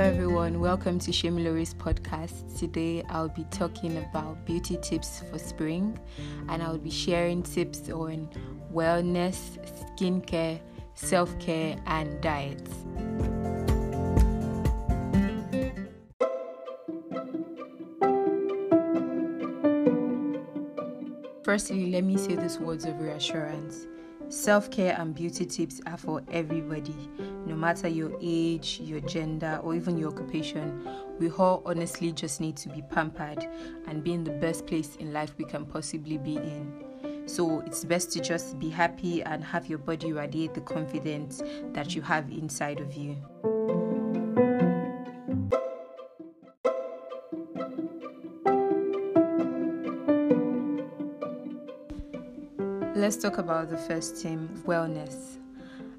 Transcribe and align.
Hello 0.00 0.12
everyone, 0.12 0.60
welcome 0.60 0.98
to 0.98 1.10
Shemilori's 1.10 1.74
podcast. 1.74 2.58
Today 2.58 3.02
I'll 3.10 3.28
be 3.28 3.44
talking 3.50 3.98
about 3.98 4.46
beauty 4.46 4.78
tips 4.80 5.22
for 5.30 5.38
spring 5.38 6.00
and 6.48 6.62
I'll 6.62 6.78
be 6.78 6.88
sharing 6.88 7.42
tips 7.42 7.90
on 7.90 8.30
wellness, 8.72 9.58
skincare, 9.98 10.58
self-care 10.94 11.76
and 11.84 12.18
diets. 12.22 12.72
Firstly, 21.44 21.90
let 21.90 22.04
me 22.04 22.16
say 22.16 22.36
these 22.36 22.58
words 22.58 22.86
of 22.86 22.98
reassurance. 23.02 23.86
Self 24.30 24.70
care 24.70 24.94
and 24.96 25.12
beauty 25.12 25.44
tips 25.44 25.80
are 25.86 25.96
for 25.96 26.22
everybody, 26.30 26.94
no 27.46 27.56
matter 27.56 27.88
your 27.88 28.16
age, 28.22 28.78
your 28.80 29.00
gender, 29.00 29.58
or 29.60 29.74
even 29.74 29.98
your 29.98 30.12
occupation. 30.12 30.86
We 31.18 31.30
all 31.30 31.64
honestly 31.66 32.12
just 32.12 32.40
need 32.40 32.56
to 32.58 32.68
be 32.68 32.80
pampered 32.80 33.44
and 33.88 34.04
be 34.04 34.12
in 34.12 34.22
the 34.22 34.30
best 34.30 34.68
place 34.68 34.94
in 34.94 35.12
life 35.12 35.34
we 35.36 35.46
can 35.46 35.66
possibly 35.66 36.16
be 36.16 36.36
in. 36.36 37.26
So 37.26 37.58
it's 37.66 37.84
best 37.84 38.12
to 38.12 38.20
just 38.20 38.56
be 38.60 38.70
happy 38.70 39.20
and 39.24 39.42
have 39.42 39.66
your 39.66 39.78
body 39.78 40.12
radiate 40.12 40.54
the 40.54 40.60
confidence 40.60 41.42
that 41.72 41.96
you 41.96 42.02
have 42.02 42.30
inside 42.30 42.78
of 42.78 42.94
you. 42.94 43.16
Let's 53.00 53.16
talk 53.16 53.38
about 53.38 53.70
the 53.70 53.78
first 53.78 54.16
theme 54.16 54.50
wellness. 54.66 55.38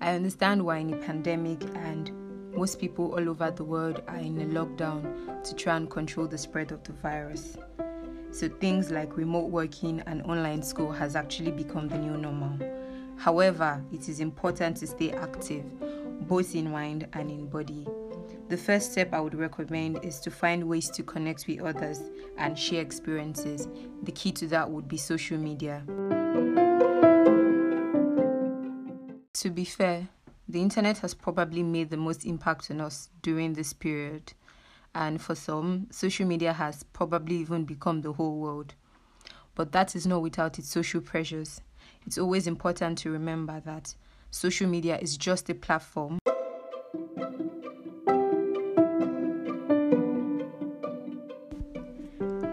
I 0.00 0.16
understand 0.16 0.64
why 0.66 0.78
in 0.78 0.92
a 0.92 0.96
pandemic 0.96 1.62
and 1.76 2.10
most 2.52 2.80
people 2.80 3.12
all 3.12 3.28
over 3.28 3.52
the 3.52 3.62
world 3.62 4.02
are 4.08 4.16
in 4.16 4.40
a 4.40 4.46
lockdown 4.46 5.44
to 5.44 5.54
try 5.54 5.76
and 5.76 5.88
control 5.88 6.26
the 6.26 6.36
spread 6.36 6.72
of 6.72 6.82
the 6.82 6.92
virus. 6.94 7.56
So 8.32 8.48
things 8.48 8.90
like 8.90 9.16
remote 9.16 9.48
working 9.48 10.02
and 10.08 10.22
online 10.22 10.60
school 10.60 10.90
has 10.90 11.14
actually 11.14 11.52
become 11.52 11.86
the 11.86 11.98
new 11.98 12.16
normal. 12.16 12.58
However, 13.16 13.80
it 13.92 14.08
is 14.08 14.18
important 14.18 14.78
to 14.78 14.88
stay 14.88 15.12
active, 15.12 15.66
both 16.26 16.56
in 16.56 16.68
mind 16.68 17.06
and 17.12 17.30
in 17.30 17.46
body. 17.46 17.86
The 18.48 18.56
first 18.56 18.90
step 18.90 19.14
I 19.14 19.20
would 19.20 19.36
recommend 19.36 20.04
is 20.04 20.18
to 20.20 20.32
find 20.32 20.64
ways 20.64 20.90
to 20.90 21.04
connect 21.04 21.46
with 21.46 21.60
others 21.60 22.00
and 22.38 22.58
share 22.58 22.82
experiences. 22.82 23.68
The 24.02 24.10
key 24.10 24.32
to 24.32 24.48
that 24.48 24.68
would 24.68 24.88
be 24.88 24.96
social 24.96 25.38
media. 25.38 25.84
To 29.42 29.50
be 29.50 29.64
fair, 29.64 30.08
the 30.48 30.60
internet 30.60 30.98
has 30.98 31.14
probably 31.14 31.62
made 31.62 31.90
the 31.90 31.96
most 31.96 32.26
impact 32.26 32.72
on 32.72 32.80
us 32.80 33.08
during 33.22 33.52
this 33.52 33.72
period, 33.72 34.32
and 34.96 35.22
for 35.22 35.36
some, 35.36 35.86
social 35.92 36.26
media 36.26 36.52
has 36.52 36.82
probably 36.82 37.36
even 37.36 37.64
become 37.64 38.00
the 38.00 38.14
whole 38.14 38.40
world. 38.40 38.74
But 39.54 39.70
that 39.70 39.94
is 39.94 40.08
not 40.08 40.22
without 40.22 40.58
its 40.58 40.68
social 40.68 41.00
pressures. 41.00 41.60
It's 42.04 42.18
always 42.18 42.48
important 42.48 42.98
to 42.98 43.12
remember 43.12 43.60
that 43.60 43.94
social 44.32 44.68
media 44.68 44.98
is 44.98 45.16
just 45.16 45.48
a 45.50 45.54
platform. 45.54 46.18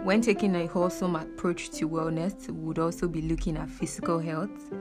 When 0.03 0.21
taking 0.21 0.53
a 0.55 0.67
wholesome 0.67 1.15
approach 1.15 1.71
to 1.71 1.89
wellness, 1.89 2.47
we 2.47 2.63
would 2.63 2.77
also 2.77 3.07
be 3.07 3.23
looking 3.23 3.57
at 3.57 3.71
physical 3.71 4.19
health 4.19 4.71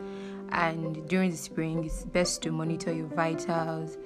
and 0.55 1.07
during 1.09 1.31
the 1.31 1.37
spring 1.37 1.85
it's 1.85 2.05
best 2.05 2.43
to 2.43 2.51
monitor 2.51 2.93
your 2.93 3.07
vitals 3.09 3.99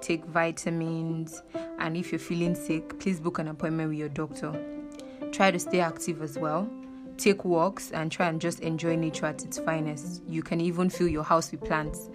take 0.00 0.24
vitamins 0.24 1.42
and 1.78 1.96
if 1.96 2.10
you're 2.10 2.18
feeling 2.18 2.54
sick 2.54 2.98
please 2.98 3.20
book 3.20 3.38
an 3.38 3.48
appointment 3.48 3.88
with 3.90 3.98
your 3.98 4.08
doctor. 4.08 4.52
Try 5.32 5.50
to 5.50 5.58
stay 5.58 5.80
active 5.80 6.22
as 6.22 6.38
well. 6.38 6.68
Take 7.16 7.44
walks 7.44 7.92
and 7.92 8.10
try 8.10 8.28
and 8.28 8.40
just 8.40 8.60
enjoy 8.60 8.96
nature 8.96 9.26
at 9.26 9.44
its 9.44 9.58
finest. 9.58 10.22
You 10.26 10.42
can 10.42 10.60
even 10.60 10.90
fill 10.90 11.08
your 11.08 11.22
house 11.22 11.50
with 11.52 11.62
plants 11.62 12.08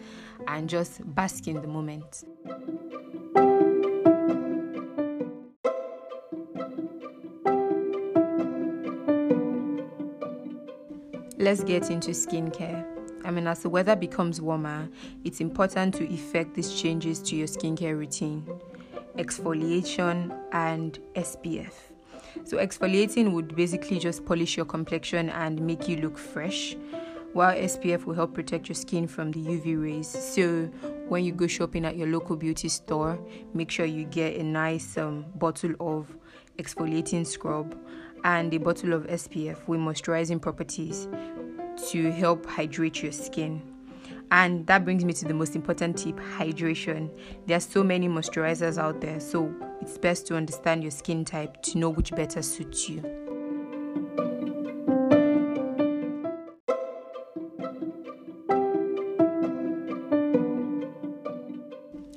and 0.48 0.70
just 0.70 1.02
bask 1.16 1.48
in 1.48 1.62
the 1.62 1.68
moment. 1.68 2.24
Let's 11.38 11.64
get 11.64 11.92
into 11.92 12.12
skincare 12.12 12.95
I 13.26 13.32
mean, 13.32 13.48
as 13.48 13.60
the 13.60 13.70
weather 13.70 13.96
becomes 13.96 14.40
warmer, 14.40 14.88
it's 15.24 15.42
important 15.42 15.96
to 15.96 16.14
effect 16.14 16.54
these 16.54 16.74
changes 16.74 17.20
to 17.24 17.36
your 17.36 17.48
skincare 17.48 17.98
routine 17.98 18.48
exfoliation 19.18 20.38
and 20.52 21.00
SPF. 21.16 21.72
So, 22.44 22.58
exfoliating 22.58 23.32
would 23.32 23.56
basically 23.56 23.98
just 23.98 24.26
polish 24.26 24.58
your 24.58 24.66
complexion 24.66 25.30
and 25.30 25.62
make 25.62 25.88
you 25.88 25.98
look 25.98 26.18
fresh, 26.18 26.76
while 27.34 27.56
SPF 27.56 28.06
will 28.06 28.14
help 28.14 28.34
protect 28.34 28.68
your 28.68 28.76
skin 28.76 29.08
from 29.08 29.32
the 29.32 29.40
UV 29.40 29.82
rays. 29.82 30.08
So, 30.08 30.66
when 31.08 31.24
you 31.24 31.32
go 31.32 31.48
shopping 31.48 31.86
at 31.86 31.96
your 31.96 32.08
local 32.08 32.36
beauty 32.36 32.68
store, 32.68 33.18
make 33.54 33.72
sure 33.72 33.86
you 33.86 34.04
get 34.04 34.36
a 34.36 34.44
nice 34.44 34.98
um, 34.98 35.26
bottle 35.36 35.76
of 35.80 36.16
exfoliating 36.58 37.26
scrub 37.26 37.76
and 38.26 38.54
a 38.54 38.58
bottle 38.58 38.94
of 38.94 39.04
SPF 39.08 39.68
with 39.68 39.80
moisturizing 39.80 40.42
properties 40.42 41.08
to 41.92 42.12
help 42.12 42.46
hydrate 42.46 43.04
your 43.04 43.12
skin. 43.12 43.62
And 44.32 44.66
that 44.68 44.84
brings 44.84 45.06
me 45.06 45.14
to 45.14 45.26
the 45.26 45.34
most 45.34 45.56
important 45.56 45.98
tip 45.98 46.18
hydration. 46.18 47.10
There 47.46 47.58
are 47.58 47.62
so 47.62 47.84
many 47.84 48.08
moisturizers 48.08 48.78
out 48.78 49.00
there, 49.00 49.20
so 49.20 49.54
it's 49.82 49.98
best 49.98 50.26
to 50.28 50.36
understand 50.36 50.84
your 50.84 50.92
skin 50.92 51.26
type 51.26 51.62
to 51.64 51.78
know 51.78 51.90
which 51.90 52.12
better 52.12 52.42
suits 52.42 52.90
you. 52.90 53.04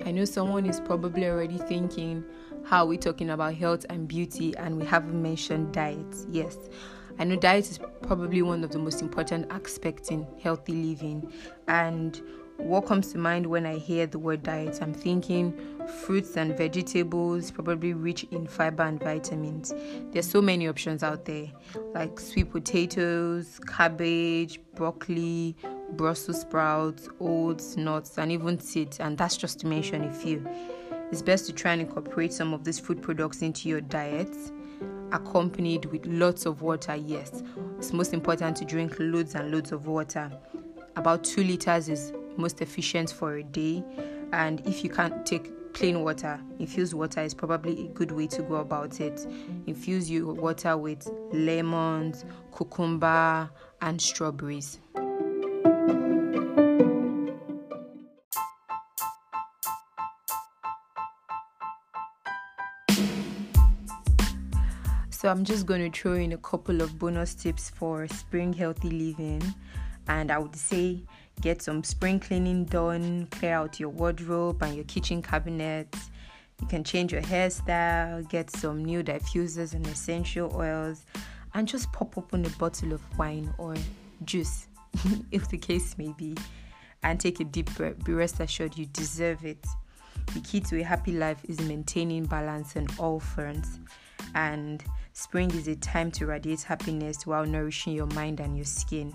I 0.06 0.10
know 0.10 0.24
someone 0.24 0.64
is 0.64 0.80
probably 0.80 1.26
already 1.26 1.58
thinking, 1.58 2.24
how 2.64 2.84
are 2.84 2.86
we 2.86 2.97
talking 2.97 3.30
about 3.30 3.54
health 3.54 3.84
and 3.91 4.08
beauty 4.08 4.56
and 4.56 4.78
we 4.78 4.86
haven't 4.86 5.20
mentioned 5.20 5.72
diet? 5.72 6.26
Yes, 6.30 6.56
I 7.18 7.24
know 7.24 7.34
diet 7.34 7.68
is 7.70 7.80
probably 8.02 8.42
one 8.42 8.62
of 8.62 8.70
the 8.70 8.78
most 8.78 9.02
important 9.02 9.50
aspects 9.50 10.10
in 10.10 10.26
healthy 10.40 10.72
living. 10.72 11.32
And 11.66 12.20
what 12.58 12.86
comes 12.86 13.10
to 13.12 13.18
mind 13.18 13.46
when 13.46 13.66
I 13.66 13.76
hear 13.78 14.06
the 14.06 14.20
word 14.20 14.44
diet? 14.44 14.78
I'm 14.80 14.94
thinking 14.94 15.52
fruits 16.02 16.36
and 16.36 16.56
vegetables, 16.56 17.50
probably 17.50 17.92
rich 17.92 18.24
in 18.30 18.46
fiber 18.46 18.84
and 18.84 19.02
vitamins. 19.02 19.74
There's 20.12 20.28
so 20.28 20.40
many 20.40 20.68
options 20.68 21.02
out 21.02 21.24
there, 21.24 21.50
like 21.92 22.20
sweet 22.20 22.52
potatoes, 22.52 23.60
cabbage, 23.66 24.60
broccoli, 24.74 25.56
Brussels 25.92 26.42
sprouts, 26.42 27.08
oats, 27.20 27.76
nuts, 27.76 28.16
and 28.18 28.30
even 28.30 28.60
seeds. 28.60 29.00
And 29.00 29.18
that's 29.18 29.36
just 29.36 29.58
to 29.60 29.66
mention 29.66 30.04
a 30.04 30.12
few. 30.12 30.46
It's 31.10 31.22
best 31.22 31.46
to 31.46 31.52
try 31.52 31.72
and 31.72 31.80
incorporate 31.80 32.32
some 32.32 32.54
of 32.54 32.64
these 32.64 32.78
food 32.78 33.02
products 33.02 33.42
into 33.42 33.68
your 33.68 33.80
diet 33.80 34.36
accompanied 35.12 35.86
with 35.86 36.06
lots 36.06 36.46
of 36.46 36.62
water. 36.62 36.94
Yes, 36.96 37.42
it's 37.78 37.92
most 37.92 38.12
important 38.12 38.56
to 38.58 38.64
drink 38.64 38.96
loads 38.98 39.34
and 39.34 39.50
loads 39.50 39.72
of 39.72 39.86
water. 39.86 40.30
About 40.96 41.24
two 41.24 41.42
liters 41.42 41.88
is 41.88 42.12
most 42.36 42.60
efficient 42.60 43.10
for 43.10 43.36
a 43.36 43.42
day, 43.42 43.84
and 44.32 44.66
if 44.66 44.82
you 44.82 44.91
can't 44.91 45.24
take 45.24 45.72
plain 45.72 46.02
water, 46.02 46.41
infused 46.58 46.94
water 46.94 47.22
is 47.22 47.34
probably 47.34 47.86
a 47.86 47.88
good 47.88 48.10
way 48.10 48.26
to 48.26 48.42
go 48.42 48.56
about 48.56 49.00
it. 49.00 49.26
Infuse 49.66 50.10
your 50.10 50.32
water 50.32 50.76
with 50.76 51.08
lemons, 51.32 52.24
cucumber, 52.56 53.48
and 53.80 54.00
strawberries. 54.00 54.80
So 65.18 65.28
I'm 65.28 65.44
just 65.44 65.66
going 65.66 65.91
to 65.91 66.00
throw 66.00 66.12
in 66.12 66.30
a 66.30 66.36
couple 66.36 66.80
of 66.80 66.97
bonus 66.97 67.34
tips 67.34 67.70
for 67.70 68.06
spring 68.06 68.53
healthy 68.53 68.88
living. 68.88 69.42
And 70.06 70.30
I 70.30 70.38
would 70.38 70.54
say 70.54 71.03
get 71.41 71.60
some 71.60 71.82
spring 71.82 72.20
cleaning 72.20 72.66
done, 72.66 73.26
clear 73.32 73.54
out 73.54 73.80
your 73.80 73.88
wardrobe 73.88 74.62
and 74.62 74.76
your 74.76 74.84
kitchen 74.84 75.20
cabinets. 75.20 76.10
You 76.60 76.68
can 76.68 76.84
change 76.84 77.12
your 77.12 77.22
hairstyle, 77.22 78.28
get 78.28 78.48
some 78.48 78.84
new 78.84 79.03
diffusers 79.03 79.74
and 79.74 79.84
essential 79.88 80.54
oils, 80.54 81.04
and 81.53 81.66
just 81.66 81.91
pop 81.91 82.16
open 82.16 82.47
a 82.47 82.50
bottle 82.50 82.92
of 82.92 83.03
wine 83.18 83.53
or 83.59 83.74
juice, 84.24 84.68
if 85.32 85.48
the 85.48 85.59
case 85.59 85.98
may 85.98 86.14
be, 86.16 86.36
and 87.03 87.18
take 87.18 87.41
a 87.41 87.44
deep 87.44 87.74
breath. 87.74 88.04
Be 88.04 88.12
rest 88.12 88.38
assured 88.38 88.78
you 88.78 88.86
deserve 88.86 89.44
it. 89.44 89.66
The 90.32 90.41
key 90.42 90.60
to 90.60 90.80
a 90.80 90.84
happy 90.84 91.10
life 91.10 91.44
is 91.48 91.60
maintaining 91.62 92.26
balance 92.26 92.76
on 92.76 92.86
all 93.00 93.18
fronts. 93.18 93.80
And 94.36 94.84
spring 95.18 95.50
is 95.50 95.66
a 95.66 95.74
time 95.74 96.12
to 96.12 96.26
radiate 96.26 96.62
happiness 96.62 97.26
while 97.26 97.44
nourishing 97.44 97.92
your 97.92 98.06
mind 98.06 98.38
and 98.38 98.56
your 98.56 98.65
skin. 98.65 99.12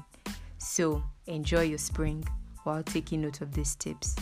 So, 0.58 1.02
enjoy 1.28 1.62
your 1.62 1.78
spring 1.78 2.26
while 2.64 2.84
taking 2.84 3.22
note 3.22 3.40
of 3.40 3.54
these 3.54 3.74
tips. 3.76 4.18